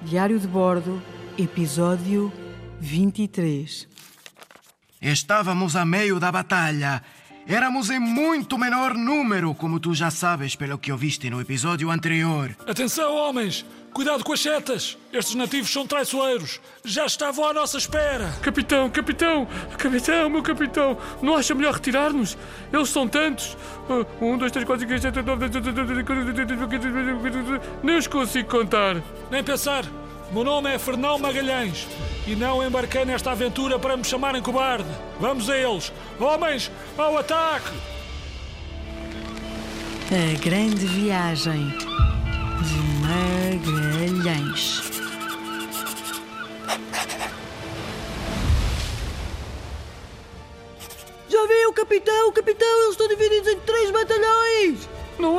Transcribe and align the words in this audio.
Diário 0.00 0.38
de 0.38 0.46
Bordo, 0.46 1.02
episódio 1.36 2.32
23. 2.78 3.88
Estávamos 5.00 5.74
a 5.74 5.84
meio 5.84 6.20
da 6.20 6.30
batalha. 6.30 7.02
Éramos 7.50 7.88
em 7.88 7.98
muito 7.98 8.58
menor 8.58 8.92
número, 8.92 9.54
como 9.54 9.80
tu 9.80 9.94
já 9.94 10.10
sabes 10.10 10.54
pelo 10.54 10.76
que 10.76 10.92
ouviste 10.92 11.30
no 11.30 11.40
episódio 11.40 11.90
anterior. 11.90 12.54
Atenção, 12.66 13.16
homens! 13.16 13.64
Cuidado 13.90 14.22
com 14.22 14.34
as 14.34 14.40
setas! 14.40 14.98
Estes 15.10 15.34
nativos 15.34 15.72
são 15.72 15.86
traiçoeiros! 15.86 16.60
Já 16.84 17.06
estavam 17.06 17.48
à 17.48 17.54
nossa 17.54 17.78
espera! 17.78 18.30
Capitão, 18.42 18.90
capitão, 18.90 19.48
capitão, 19.78 20.28
meu 20.28 20.42
capitão, 20.42 20.98
não 21.22 21.36
acha 21.36 21.54
melhor 21.54 21.72
retirar-nos? 21.72 22.36
Eles 22.70 22.90
são 22.90 23.08
tantos. 23.08 23.56
Uh, 23.88 24.04
Um, 24.20 24.36
dois, 24.36 24.52
três, 24.52 24.66
quatro, 24.66 24.86
cinco, 24.86 25.00
seis, 25.00 25.00
sete, 25.00 25.16
oito, 25.16 25.26
nove, 25.26 25.48
dez, 25.48 25.56
onze, 25.56 25.72
doze, 27.32 27.60
Nem 27.82 27.96
os 27.96 28.06
consigo 28.06 28.46
contar. 28.50 29.02
Nem 29.30 29.42
pensar! 29.42 29.86
O 30.30 30.34
meu 30.34 30.44
nome 30.44 30.70
é 30.70 30.78
Fernão 30.78 31.18
Magalhães 31.18 31.86
e 32.28 32.36
não 32.36 32.62
embarquei 32.62 33.06
nesta 33.06 33.30
aventura 33.30 33.78
para 33.78 33.96
me 33.96 34.04
chamarem 34.04 34.42
cobarde. 34.42 34.88
Vamos 35.18 35.48
a 35.48 35.56
eles! 35.56 35.90
Homens, 36.20 36.70
ao 36.98 37.16
ataque! 37.16 37.70
A 40.12 40.38
Grande 40.38 40.84
Viagem 40.84 41.72
de 42.60 42.78
Magalhães. 43.00 44.82
Já 51.30 51.46
viu, 51.46 51.72
capitão? 51.72 52.32
Capitão, 52.32 52.80
eles 52.82 52.90
estão 52.90 53.08
divididos 53.08 53.48
em 53.48 53.60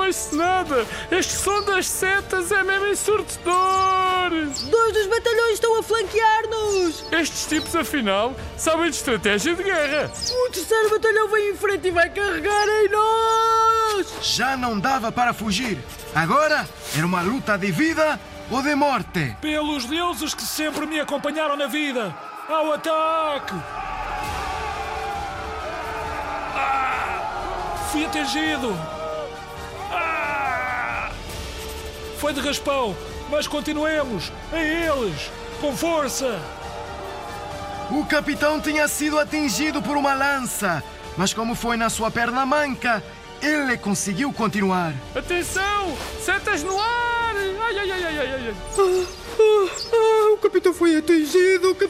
ouço 0.10 0.36
nada. 0.36 0.86
Este 1.12 1.34
som 1.34 1.62
das 1.64 1.88
setas 1.88 2.52
é 2.52 2.64
mesmo 2.64 2.88
ensurdecedor. 2.88 4.30
Dois 4.70 4.94
dos 4.94 5.08
batalhões 5.08 5.54
estão 5.54 5.80
a 5.80 5.84
flanquear-nos! 5.84 7.06
Estes 7.12 7.46
tipos, 7.46 7.76
afinal, 7.76 8.36
sabem 8.58 8.90
de 8.90 8.96
estratégia 8.96 9.56
de 9.56 9.64
guerra. 9.64 10.12
O 10.32 10.52
terceiro 10.52 10.90
batalhão 10.90 11.28
vem 11.30 11.52
em 11.52 11.56
frente 11.56 11.88
e 11.88 11.92
vai 11.92 12.10
carregar 12.10 12.68
em 12.68 12.90
nós! 12.90 14.08
Já 14.22 14.58
não 14.58 14.80
dava 14.80 15.12
para 15.12 15.34
fugir. 15.34 15.78
Agora 16.14 16.68
era 16.96 17.06
uma 17.06 17.22
luta 17.22 17.58
de 17.58 17.72
vida 17.72 18.20
ou 18.50 18.64
de 18.64 18.74
morte. 18.74 19.38
Pelos 19.40 19.86
deuses 19.86 20.34
que 20.34 20.44
sempre 20.44 20.88
me 20.88 21.00
acompanharam 21.00 21.56
na 21.56 21.68
vida! 21.68 22.16
Ao 22.50 22.74
ataque! 22.74 23.54
Ah! 26.56 27.90
Fui 27.92 28.06
atingido! 28.06 28.99
Foi 32.20 32.34
de 32.34 32.42
raspão, 32.42 32.98
mas 33.30 33.48
continuemos! 33.48 34.30
A 34.52 34.60
eles! 34.60 35.32
Com 35.62 35.76
força! 35.76 36.38
O 37.90 38.06
capitão 38.06 38.60
tinha 38.60 38.88
sido 38.90 39.18
atingido 39.18 39.82
por 39.82 39.96
uma 39.96 40.14
lança, 40.14 40.84
mas 41.18 41.34
como 41.34 41.56
foi 41.56 41.78
na 41.78 41.90
sua 41.90 42.12
perna 42.12 42.46
manca, 42.46 43.02
ele 43.42 43.78
conseguiu 43.78 44.34
continuar. 44.34 44.94
Atenção! 45.16 45.98
Setas 46.22 46.62
no 46.62 46.78
ar! 46.78 47.36
Ai, 47.38 47.80
ai, 47.80 47.92
ai, 47.92 48.04
ai, 48.04 48.18
ai, 48.18 48.30
ai. 48.34 48.56
Ah, 48.78 49.06
ah, 49.40 49.70
ah, 49.94 50.34
o 50.34 50.38
capitão 50.40 50.74
foi 50.74 50.98
atingido! 50.98 51.74
Capitão, 51.76 51.89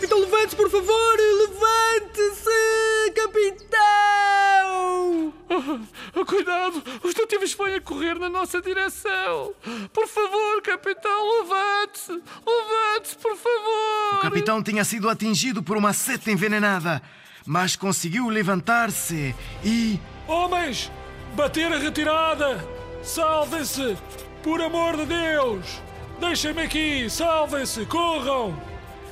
cuidado! 6.29 6.83
Os 7.03 7.15
nativos 7.15 7.53
vêm 7.53 7.75
a 7.75 7.81
correr 7.81 8.19
na 8.19 8.29
nossa 8.29 8.61
direção! 8.61 9.53
Por 9.91 10.07
favor, 10.07 10.61
capitão, 10.61 11.39
levante-se! 11.41 12.11
Levante-se, 12.11 13.17
por 13.17 13.35
favor! 13.35 14.17
O 14.17 14.21
capitão 14.21 14.61
tinha 14.61 14.85
sido 14.85 15.09
atingido 15.09 15.63
por 15.63 15.75
uma 15.75 15.91
seta 15.91 16.31
envenenada, 16.31 17.01
mas 17.45 17.75
conseguiu 17.75 18.29
levantar-se 18.29 19.35
e. 19.63 19.99
Homens! 20.27 20.91
Bater 21.35 21.73
a 21.73 21.77
retirada! 21.77 22.63
Salvem-se! 23.03 23.97
Por 24.43 24.61
amor 24.61 24.97
de 24.97 25.05
Deus! 25.05 25.81
Deixem-me 26.19 26.61
aqui! 26.61 27.09
Salvem-se! 27.09 27.85
Corram! 27.85 28.55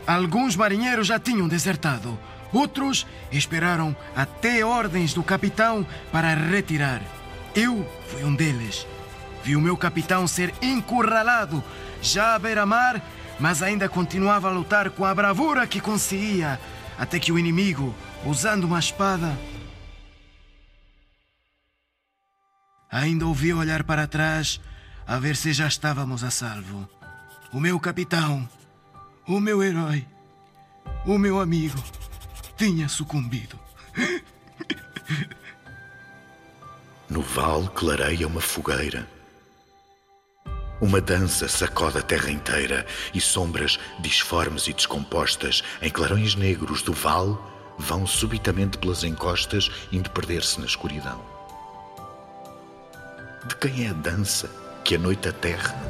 Alguns 0.06 0.56
marinheiros 0.56 1.08
já 1.08 1.20
tinham 1.20 1.48
desertado. 1.48 2.18
Outros 2.54 3.06
esperaram 3.32 3.96
até 4.16 4.64
ordens 4.64 5.14
do 5.14 5.24
capitão 5.24 5.86
para 6.12 6.34
retirar. 6.34 7.02
Eu 7.56 7.90
fui 8.08 8.24
um 8.24 8.34
deles. 8.34 8.88
Vi 9.44 9.56
o 9.56 9.62
meu 9.62 9.78
capitão 9.78 10.28
ser 10.28 10.54
encurralado, 10.62 11.64
já 12.02 12.36
à 12.36 12.40
beira-mar, 12.40 13.02
mas 13.40 13.62
ainda 13.62 13.88
continuava 13.88 14.50
a 14.50 14.52
lutar 14.52 14.90
com 14.90 15.06
a 15.06 15.14
bravura 15.14 15.68
que 15.68 15.80
conseguia, 15.80 16.60
até 16.98 17.20
que 17.20 17.32
o 17.32 17.40
inimigo, 17.40 17.96
usando 18.26 18.64
uma 18.64 18.80
espada, 18.80 19.38
ainda 22.92 23.26
ouvi 23.26 23.54
olhar 23.54 23.84
para 23.84 24.08
trás 24.08 24.60
a 25.06 25.18
ver 25.20 25.36
se 25.36 25.54
já 25.54 25.68
estávamos 25.68 26.24
a 26.24 26.32
salvo. 26.32 26.90
O 27.54 27.60
meu 27.60 27.80
capitão, 27.80 28.48
o 29.28 29.40
meu 29.40 29.64
herói, 29.64 30.06
o 31.06 31.18
meu 31.18 31.40
amigo 31.40 31.82
tinha 32.58 32.90
sucumbido. 32.90 33.58
No 37.10 37.22
vale 37.22 37.70
clareia 37.70 38.28
uma 38.28 38.42
fogueira. 38.42 39.08
Uma 40.82 41.00
dança 41.00 41.48
sacode 41.48 42.00
a 42.00 42.02
terra 42.02 42.30
inteira 42.30 42.86
e 43.14 43.22
sombras 43.22 43.80
disformes 44.00 44.68
e 44.68 44.74
descompostas 44.74 45.64
em 45.82 45.90
clarões 45.90 46.36
negros 46.36 46.82
do 46.82 46.94
vale 46.94 47.38
vão 47.78 48.06
subitamente 48.06 48.78
pelas 48.78 49.04
encostas 49.04 49.72
indo 49.92 50.10
perder-se 50.10 50.60
na 50.60 50.66
escuridão. 50.66 51.24
De 53.48 53.56
quem 53.56 53.86
é 53.86 53.90
a 53.90 53.94
dança 53.94 54.50
que 54.84 54.96
a 54.96 55.00
noite 55.00 55.30
aterra? 55.30 55.87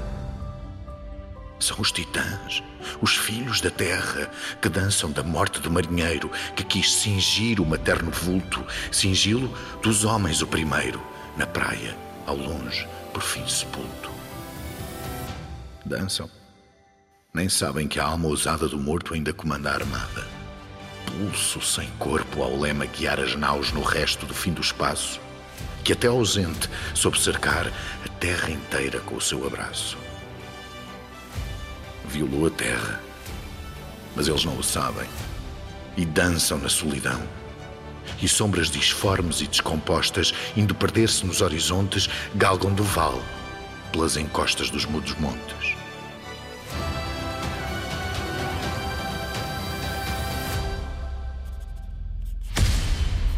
São 1.59 1.77
os 1.79 1.91
titãs, 1.91 2.61
os 3.01 3.15
filhos 3.15 3.61
da 3.61 3.71
terra, 3.71 4.29
que 4.61 4.69
dançam 4.69 5.11
da 5.11 5.23
morte 5.23 5.59
do 5.59 5.71
marinheiro 5.71 6.29
que 6.55 6.63
quis 6.63 6.93
cingir 6.93 7.59
o 7.59 7.65
materno 7.65 8.11
vulto, 8.11 8.63
cingi-lo 8.91 9.51
dos 9.81 10.05
homens 10.05 10.41
o 10.41 10.47
primeiro, 10.47 11.01
na 11.35 11.47
praia, 11.47 11.97
ao 12.27 12.35
longe, 12.35 12.87
por 13.11 13.23
fim 13.23 13.47
sepulto. 13.47 14.11
Dançam. 15.83 16.29
Nem 17.33 17.49
sabem 17.49 17.87
que 17.87 17.99
a 17.99 18.05
alma 18.05 18.27
ousada 18.27 18.67
do 18.67 18.77
morto 18.77 19.13
ainda 19.13 19.33
comanda 19.33 19.71
a 19.71 19.75
armada. 19.75 20.27
Pulso 21.05 21.61
sem 21.61 21.89
corpo 21.97 22.43
ao 22.43 22.59
lema 22.59 22.85
guiar 22.85 23.19
as 23.19 23.35
naus 23.35 23.71
no 23.71 23.81
resto 23.81 24.25
do 24.27 24.33
fim 24.33 24.53
do 24.53 24.61
espaço, 24.61 25.19
que 25.83 25.93
até 25.93 26.07
ausente 26.07 26.69
soube 26.93 27.19
cercar 27.19 27.67
a 28.05 28.09
terra 28.19 28.51
inteira 28.51 28.99
com 28.99 29.15
o 29.15 29.21
seu 29.21 29.45
abraço 29.47 29.97
violou 32.17 32.47
a 32.47 32.49
terra. 32.49 32.99
Mas 34.15 34.27
eles 34.27 34.43
não 34.43 34.57
o 34.57 34.63
sabem. 34.63 35.07
E 35.95 36.05
dançam 36.05 36.57
na 36.57 36.69
solidão. 36.69 37.21
E 38.21 38.27
sombras 38.27 38.71
disformes 38.71 39.41
e 39.41 39.47
descompostas, 39.47 40.33
indo 40.55 40.73
perder-se 40.73 41.25
nos 41.25 41.41
horizontes, 41.41 42.09
galgam 42.33 42.73
do 42.73 42.83
vale, 42.83 43.21
pelas 43.91 44.17
encostas 44.17 44.69
dos 44.69 44.85
mudos 44.85 45.13
montes. 45.15 45.75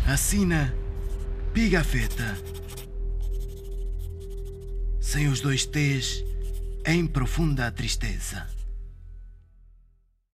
Assina 0.07 0.73
Pigafetta. 1.53 2.37
Sem 5.01 5.27
os 5.27 5.41
dois 5.41 5.65
T's, 5.65 6.23
em 6.85 7.05
profunda 7.05 7.71
tristeza. 7.71 8.58